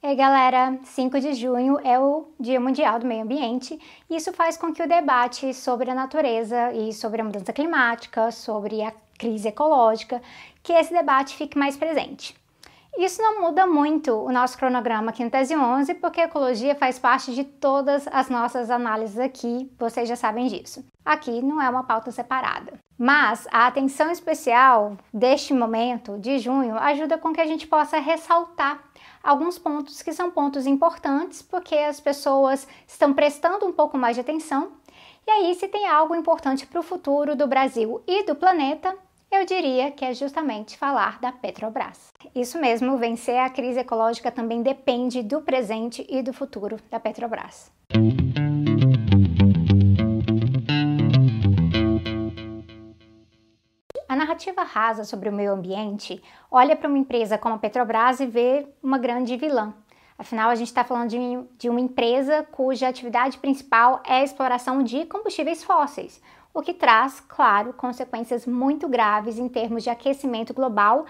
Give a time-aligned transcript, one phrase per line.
[0.00, 3.76] Ei galera, 5 de junho é o Dia Mundial do Meio Ambiente
[4.08, 8.30] e isso faz com que o debate sobre a natureza e sobre a mudança climática,
[8.30, 10.22] sobre a crise ecológica,
[10.62, 12.36] que esse debate fique mais presente.
[12.98, 16.98] Isso não muda muito o nosso cronograma aqui no Tese 11, porque a ecologia faz
[16.98, 20.84] parte de todas as nossas análises aqui, vocês já sabem disso.
[21.04, 22.72] Aqui não é uma pauta separada.
[22.98, 28.82] Mas a atenção especial deste momento de junho ajuda com que a gente possa ressaltar
[29.22, 34.22] alguns pontos que são pontos importantes porque as pessoas estão prestando um pouco mais de
[34.22, 34.72] atenção.
[35.24, 38.96] E aí, se tem algo importante para o futuro do Brasil e do planeta,
[39.30, 42.08] eu diria que é justamente falar da Petrobras.
[42.34, 47.70] Isso mesmo, vencer a crise ecológica também depende do presente e do futuro da Petrobras.
[54.08, 58.26] A narrativa rasa sobre o meio ambiente olha para uma empresa como a Petrobras e
[58.26, 59.74] vê uma grande vilã.
[60.18, 61.18] Afinal, a gente está falando de,
[61.56, 66.20] de uma empresa cuja atividade principal é a exploração de combustíveis fósseis,
[66.58, 71.06] o que traz, claro, consequências muito graves em termos de aquecimento global,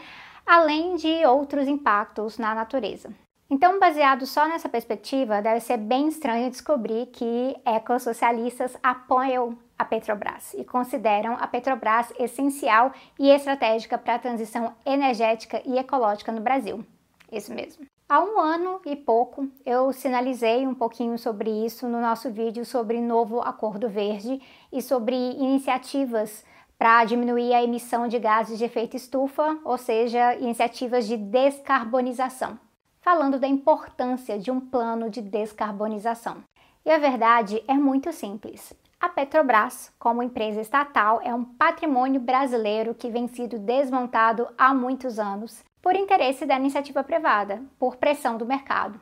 [0.47, 3.11] além de outros impactos na natureza.
[3.49, 10.53] Então, baseado só nessa perspectiva, deve ser bem estranho descobrir que ecossocialistas apoiam a Petrobras
[10.53, 16.85] e consideram a Petrobras essencial e estratégica para a transição energética e ecológica no Brasil.
[17.33, 17.87] Isso mesmo.
[18.11, 23.03] Há um ano e pouco eu sinalizei um pouquinho sobre isso no nosso vídeo sobre
[23.03, 24.41] novo Acordo Verde
[24.73, 26.43] e sobre iniciativas
[26.79, 32.59] para diminuir a emissão de gases de efeito estufa, ou seja, iniciativas de descarbonização,
[32.99, 36.39] falando da importância de um plano de descarbonização.
[36.87, 38.73] E a verdade é muito simples.
[38.99, 45.19] A Petrobras, como empresa estatal, é um patrimônio brasileiro que vem sido desmontado há muitos
[45.19, 49.01] anos por interesse da iniciativa privada, por pressão do mercado.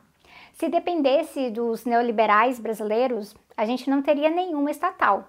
[0.53, 5.27] Se dependesse dos neoliberais brasileiros, a gente não teria nenhuma estatal,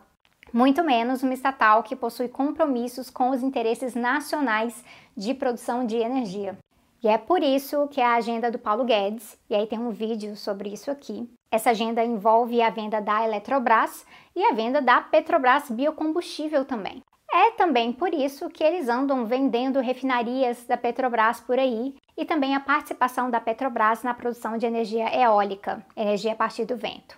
[0.54, 6.56] muito menos uma estatal que possui compromissos com os interesses nacionais de produção de energia.
[7.04, 10.36] E é por isso que a agenda do Paulo Guedes, e aí tem um vídeo
[10.36, 14.06] sobre isso aqui, essa agenda envolve a venda da Eletrobras
[14.36, 17.02] e a venda da Petrobras Biocombustível também.
[17.32, 22.56] É também por isso que eles andam vendendo refinarias da Petrobras por aí e também
[22.56, 27.18] a participação da Petrobras na produção de energia eólica, energia a partir do vento.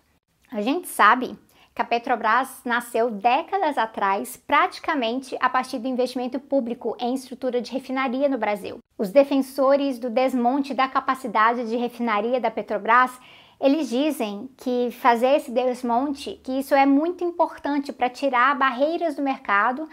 [0.52, 1.38] A gente sabe
[1.75, 7.72] que a Petrobras nasceu décadas atrás, praticamente a partir do investimento público em estrutura de
[7.72, 8.80] refinaria no Brasil.
[8.98, 13.18] Os defensores do desmonte da capacidade de refinaria da Petrobras
[13.59, 19.22] eles dizem que fazer esse desmonte, que isso é muito importante para tirar barreiras do
[19.22, 19.88] mercado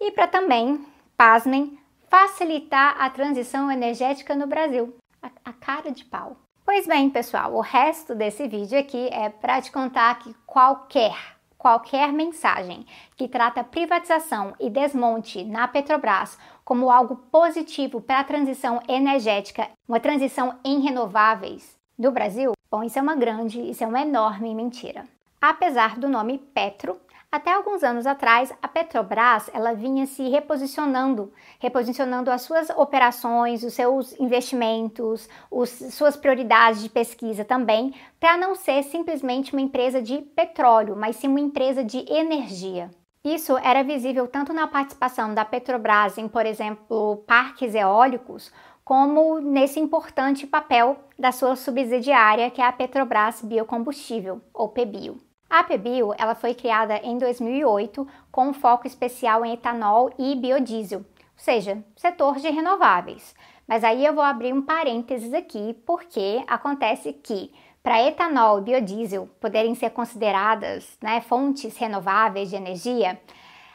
[0.00, 0.84] e para também,
[1.16, 1.78] pasmem,
[2.08, 4.96] facilitar a transição energética no Brasil.
[5.22, 6.36] A, a cara de pau.
[6.64, 11.14] Pois bem, pessoal, o resto desse vídeo aqui é para te contar que qualquer,
[11.58, 12.86] qualquer mensagem
[13.16, 20.00] que trata privatização e desmonte na Petrobras como algo positivo para a transição energética, uma
[20.00, 25.04] transição em renováveis do Brasil, Bom, isso é uma grande, isso é uma enorme mentira.
[25.40, 27.00] Apesar do nome Petro,
[27.32, 33.74] até alguns anos atrás, a Petrobras ela vinha se reposicionando, reposicionando as suas operações, os
[33.74, 40.18] seus investimentos, os, suas prioridades de pesquisa também, para não ser simplesmente uma empresa de
[40.18, 42.88] petróleo, mas sim uma empresa de energia.
[43.24, 48.50] Isso era visível tanto na participação da Petrobras em, por exemplo, parques eólicos,
[48.90, 55.16] como nesse importante papel da sua subsidiária, que é a Petrobras Biocombustível, ou PBio.
[55.48, 60.98] A PBio ela foi criada em 2008 com um foco especial em etanol e biodiesel,
[60.98, 61.04] ou
[61.36, 63.32] seja, setor de renováveis.
[63.64, 69.28] Mas aí eu vou abrir um parênteses aqui, porque acontece que para etanol e biodiesel
[69.40, 73.20] poderem ser consideradas né, fontes renováveis de energia,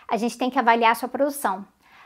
[0.10, 1.66] a gente tem que avaliar sua produção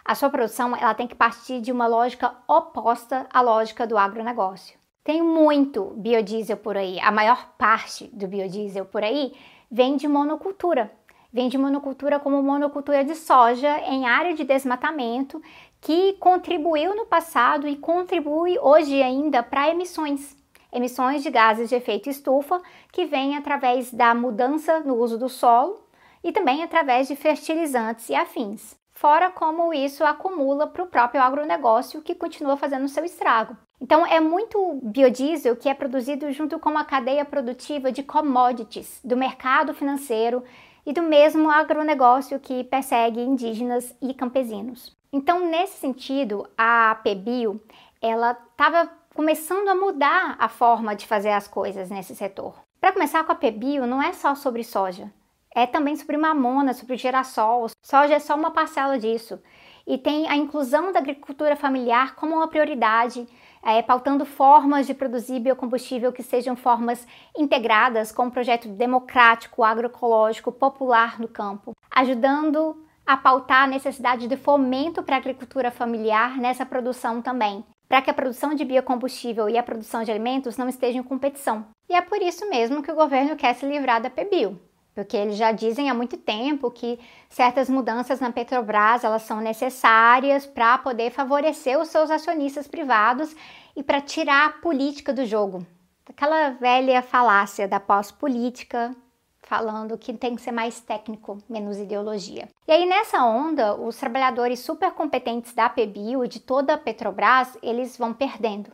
[0.10, 4.76] a sua produção ela tem que partir de uma lógica oposta à lógica do agronegócio.
[5.04, 9.34] Tem muito biodiesel por aí, a maior parte do biodiesel por aí
[9.70, 10.92] vem de monocultura.
[11.32, 15.40] Vem de monocultura como monocultura de soja em área de desmatamento,
[15.80, 20.36] que contribuiu no passado e contribui hoje ainda para emissões.
[20.74, 22.60] Emissões de gases de efeito estufa
[22.92, 25.84] que vêm através da mudança no uso do solo
[26.24, 32.02] e também através de fertilizantes e afins fora como isso acumula para o próprio agronegócio
[32.02, 33.56] que continua fazendo seu estrago.
[33.80, 39.16] Então é muito biodiesel que é produzido junto com uma cadeia produtiva de commodities do
[39.16, 40.44] mercado financeiro
[40.86, 44.94] e do mesmo agronegócio que persegue indígenas e campesinos.
[45.14, 47.62] Então, nesse sentido, a PBio
[48.02, 52.54] ela estava começando a mudar a forma de fazer as coisas nesse setor.
[52.82, 55.10] Para começar com a PBio, não é só sobre soja,
[55.56, 57.68] é também sobre mamona, sobre girassol.
[57.84, 59.40] Soja é só uma parcela disso.
[59.86, 63.28] E tem a inclusão da agricultura familiar como uma prioridade,
[63.64, 67.08] é, pautando formas de produzir biocombustível que sejam formas
[67.38, 74.38] integradas com um projeto democrático, agroecológico, popular no campo, ajudando a pautar a necessidade de
[74.38, 79.58] fomento para a agricultura familiar nessa produção também, para que a produção de biocombustível e
[79.58, 81.66] a produção de alimentos não estejam em competição.
[81.90, 84.62] E é por isso mesmo que o governo quer se livrar da PBio,
[85.00, 87.00] porque eles já dizem há muito tempo que
[87.30, 93.34] certas mudanças na Petrobras elas são necessárias para poder favorecer os seus acionistas privados
[93.78, 95.66] e para tirar a política do jogo.
[96.06, 98.94] Aquela velha falácia da pós-política
[99.42, 102.50] falando que tem que ser mais técnico, menos ideologia.
[102.68, 107.58] E aí nessa onda, os trabalhadores super competentes da PBio e de toda a Petrobras,
[107.64, 108.70] eles vão perdendo.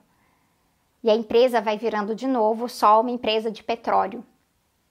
[1.03, 4.25] E a empresa vai virando de novo só uma empresa de petróleo.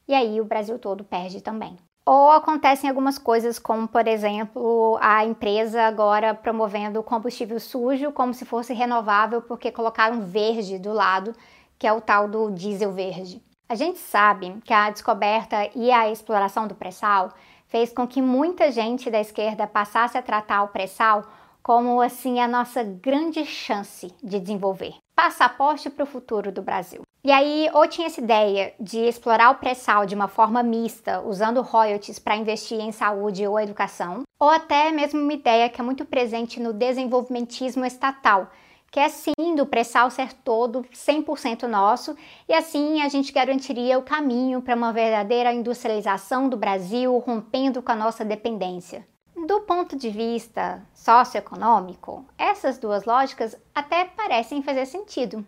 [0.06, 1.76] E aí o Brasil todo perde também.
[2.06, 8.44] Ou acontecem algumas coisas, como por exemplo, a empresa agora promovendo combustível sujo como se
[8.44, 11.34] fosse renovável porque colocaram verde do lado,
[11.78, 13.42] que é o tal do diesel verde.
[13.66, 17.32] A gente sabe que a descoberta e a exploração do pré-sal
[17.66, 21.24] fez com que muita gente da esquerda passasse a tratar o pré-sal
[21.62, 24.96] como assim a nossa grande chance de desenvolver.
[25.16, 27.00] Passaporte para o futuro do Brasil.
[27.26, 31.62] E aí, ou tinha essa ideia de explorar o pré-sal de uma forma mista, usando
[31.62, 36.04] royalties para investir em saúde ou educação, ou até mesmo uma ideia que é muito
[36.04, 38.50] presente no desenvolvimentismo estatal,
[38.90, 42.14] que é sim do pré-sal ser todo 100% nosso
[42.46, 47.90] e assim a gente garantiria o caminho para uma verdadeira industrialização do Brasil, rompendo com
[47.90, 49.02] a nossa dependência.
[49.46, 55.44] Do ponto de vista socioeconômico, essas duas lógicas até parecem fazer sentido,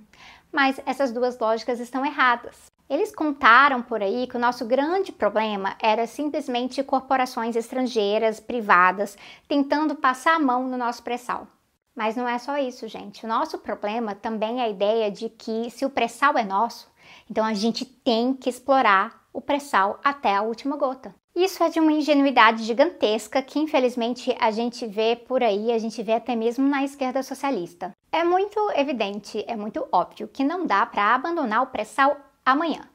[0.56, 2.72] mas essas duas lógicas estão erradas.
[2.88, 9.94] Eles contaram por aí que o nosso grande problema era simplesmente corporações estrangeiras, privadas, tentando
[9.94, 11.46] passar a mão no nosso pré-sal.
[11.94, 13.26] Mas não é só isso, gente.
[13.26, 16.88] O nosso problema também é a ideia de que se o pré-sal é nosso,
[17.30, 21.14] então a gente tem que explorar o pré-sal até a última gota.
[21.34, 26.02] Isso é de uma ingenuidade gigantesca que infelizmente a gente vê por aí, a gente
[26.02, 27.92] vê até mesmo na esquerda socialista.
[28.10, 32.88] É muito evidente, é muito óbvio que não dá para abandonar o pré-sal amanhã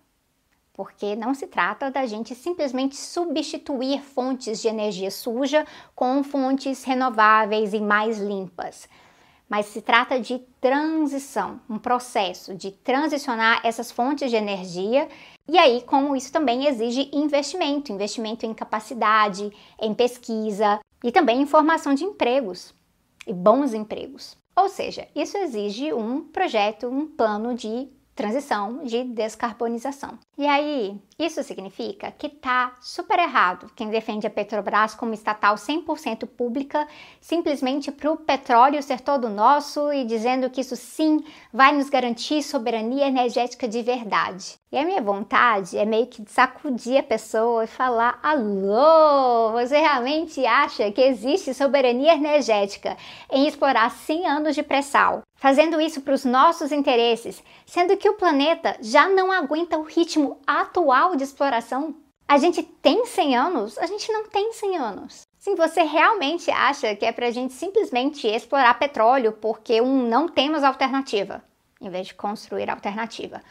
[0.73, 7.73] porque não se trata da gente simplesmente substituir fontes de energia suja com fontes renováveis
[7.73, 8.89] e mais limpas.
[9.51, 15.09] Mas se trata de transição, um processo de transicionar essas fontes de energia.
[15.45, 21.45] E aí, como isso também exige investimento, investimento em capacidade, em pesquisa e também em
[21.45, 22.73] formação de empregos
[23.27, 24.37] e bons empregos.
[24.55, 30.17] Ou seja, isso exige um projeto, um plano de transição de descarbonização.
[30.37, 36.27] E aí, isso significa que tá super errado quem defende a Petrobras como estatal 100%
[36.27, 36.87] pública,
[37.19, 41.23] simplesmente para o petróleo ser todo nosso e dizendo que isso sim
[41.53, 44.61] vai nos garantir soberania energética de verdade.
[44.71, 50.45] E a minha vontade é meio que sacudir a pessoa e falar: alô, você realmente
[50.45, 52.95] acha que existe soberania energética
[53.29, 58.15] em explorar 100 anos de pré-sal, fazendo isso para os nossos interesses, sendo que o
[58.15, 61.95] planeta já não aguenta o ritmo atual de exploração?
[62.27, 63.77] A gente tem 100 anos?
[63.77, 65.21] A gente não tem 100 anos.
[65.37, 70.27] Se você realmente acha que é para a gente simplesmente explorar petróleo porque um não
[70.27, 71.43] temos alternativa,
[71.79, 73.41] em vez de construir alternativa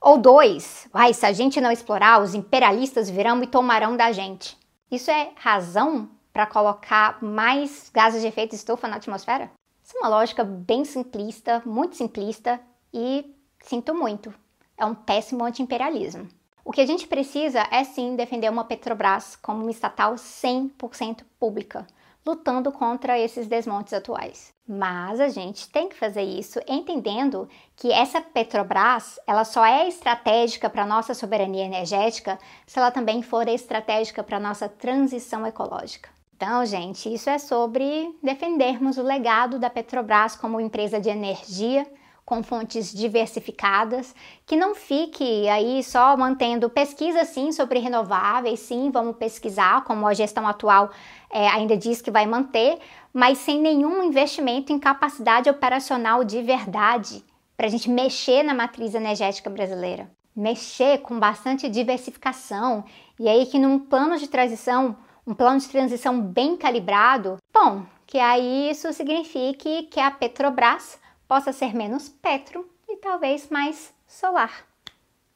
[0.00, 4.56] ou dois, vai, se a gente não explorar, os imperialistas virão e tomarão da gente.
[4.90, 9.50] Isso é razão para colocar mais gases de efeito estufa na atmosfera?
[9.82, 12.60] Isso é uma lógica bem simplista, muito simplista
[12.92, 14.32] e sinto muito.
[14.76, 16.28] É um péssimo anti-imperialismo.
[16.66, 21.86] O que a gente precisa é sim defender uma Petrobras como uma estatal 100% pública,
[22.26, 24.52] lutando contra esses desmontes atuais.
[24.66, 30.68] Mas a gente tem que fazer isso entendendo que essa Petrobras, ela só é estratégica
[30.68, 36.10] para nossa soberania energética se ela também for estratégica para nossa transição ecológica.
[36.36, 41.86] Então, gente, isso é sobre defendermos o legado da Petrobras como empresa de energia
[42.26, 44.12] com fontes diversificadas,
[44.44, 50.12] que não fique aí só mantendo pesquisa sim sobre renováveis, sim, vamos pesquisar, como a
[50.12, 50.90] gestão atual
[51.30, 52.78] é, ainda diz que vai manter,
[53.12, 57.24] mas sem nenhum investimento em capacidade operacional de verdade
[57.56, 60.10] para a gente mexer na matriz energética brasileira.
[60.34, 62.84] Mexer com bastante diversificação
[63.20, 68.18] e aí que num plano de transição, um plano de transição bem calibrado, bom, que
[68.18, 74.64] aí isso signifique que a Petrobras possa ser menos Petro e talvez mais solar,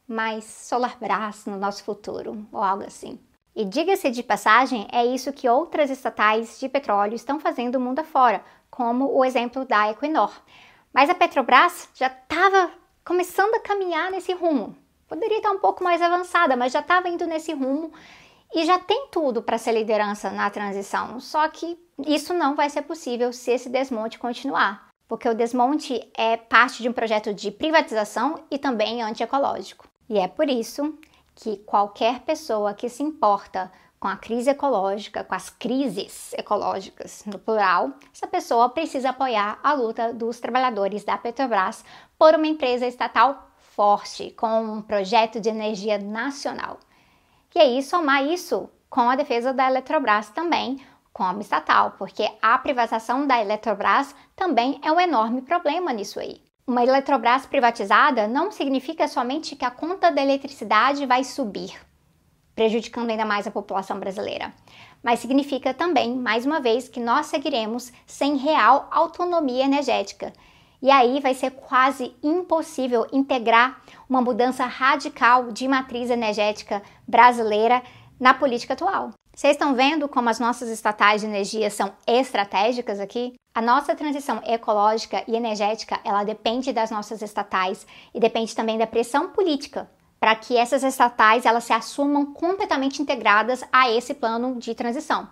[0.07, 3.19] mais solar braço no nosso futuro ou algo assim.
[3.55, 8.45] E diga-se de passagem, é isso que outras estatais de petróleo estão fazendo mundo afora,
[8.71, 10.33] como o exemplo da Equinor.
[10.93, 12.71] Mas a Petrobras já estava
[13.05, 14.77] começando a caminhar nesse rumo.
[15.09, 17.93] Poderia estar um pouco mais avançada, mas já estava indo nesse rumo
[18.55, 21.19] e já tem tudo para ser liderança na transição.
[21.19, 26.37] Só que isso não vai ser possível se esse desmonte continuar, porque o desmonte é
[26.37, 29.89] parte de um projeto de privatização e também antiecológico.
[30.09, 30.97] E é por isso
[31.35, 37.41] que qualquer pessoa que se importa com a crise ecológica, com as crises ecológicas no
[37.41, 41.85] plural, essa pessoa precisa apoiar a luta dos trabalhadores da Petrobras
[42.17, 46.79] por uma empresa estatal forte, com um projeto de energia nacional.
[47.53, 50.81] E aí somar isso com a defesa da Eletrobras também,
[51.13, 56.41] como estatal, porque a privatização da Eletrobras também é um enorme problema nisso aí.
[56.67, 61.73] Uma Eletrobras privatizada não significa somente que a conta da eletricidade vai subir,
[62.55, 64.53] prejudicando ainda mais a população brasileira,
[65.03, 70.33] mas significa também, mais uma vez, que nós seguiremos sem real autonomia energética.
[70.83, 77.83] E aí vai ser quase impossível integrar uma mudança radical de matriz energética brasileira
[78.19, 79.11] na política atual.
[79.35, 83.35] Vocês estão vendo como as nossas estatais de energia são estratégicas aqui?
[83.55, 88.87] A nossa transição ecológica e energética, ela depende das nossas estatais e depende também da
[88.87, 94.75] pressão política para que essas estatais elas se assumam completamente integradas a esse plano de
[94.75, 95.27] transição.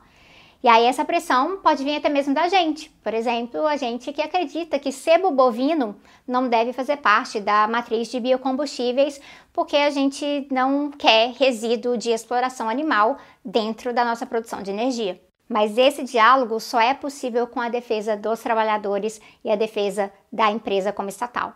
[0.62, 2.90] E aí essa pressão pode vir até mesmo da gente.
[3.02, 5.96] Por exemplo, a gente que acredita que sebo bovino
[6.26, 9.20] não deve fazer parte da matriz de biocombustíveis,
[9.52, 15.20] porque a gente não quer resíduo de exploração animal dentro da nossa produção de energia.
[15.48, 20.50] Mas esse diálogo só é possível com a defesa dos trabalhadores e a defesa da
[20.50, 21.54] empresa como estatal.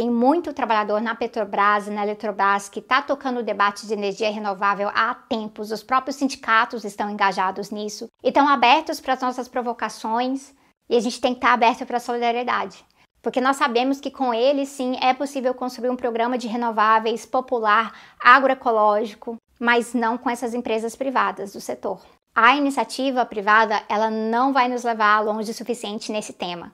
[0.00, 4.30] Tem muito trabalhador na Petrobras e na Eletrobras que está tocando o debate de energia
[4.30, 5.70] renovável há tempos.
[5.70, 10.54] Os próprios sindicatos estão engajados nisso e estão abertos para as nossas provocações
[10.88, 12.82] e a gente tem que estar tá aberto para a solidariedade.
[13.20, 17.92] Porque nós sabemos que com ele sim é possível construir um programa de renováveis popular,
[18.18, 22.00] agroecológico, mas não com essas empresas privadas do setor.
[22.34, 26.72] A iniciativa privada, ela não vai nos levar longe o suficiente nesse tema.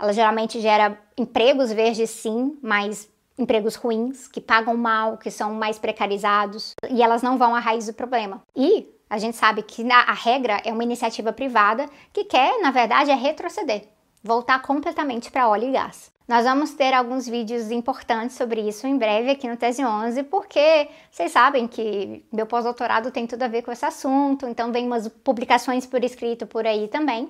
[0.00, 5.78] Ela geralmente gera empregos verdes, sim, mas empregos ruins, que pagam mal, que são mais
[5.78, 8.42] precarizados, e elas não vão à raiz do problema.
[8.56, 13.10] E a gente sabe que a regra é uma iniciativa privada que quer, na verdade,
[13.10, 13.88] é retroceder,
[14.22, 16.10] voltar completamente para óleo e gás.
[16.30, 20.86] Nós vamos ter alguns vídeos importantes sobre isso em breve aqui no Tese 11, porque
[21.10, 25.08] vocês sabem que meu pós-doutorado tem tudo a ver com esse assunto, então vem umas
[25.08, 27.28] publicações por escrito por aí também.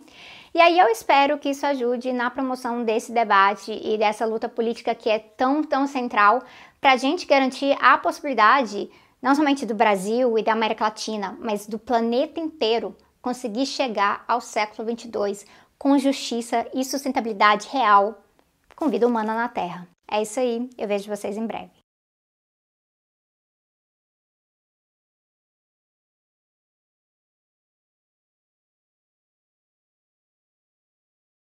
[0.53, 4.95] E aí eu espero que isso ajude na promoção desse debate e dessa luta política
[4.95, 6.43] que é tão, tão central
[6.81, 8.91] para a gente garantir a possibilidade,
[9.23, 14.41] não somente do Brasil e da América Latina, mas do planeta inteiro, conseguir chegar ao
[14.41, 15.47] século 22
[15.79, 18.23] com justiça e sustentabilidade real
[18.75, 19.87] com vida humana na Terra.
[20.11, 21.80] É isso aí, eu vejo vocês em breve.